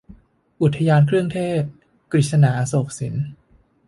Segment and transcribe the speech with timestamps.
[0.61, 1.63] อุทยานเครื่องเทศ-
[2.11, 3.15] กฤษณา อโศกสิน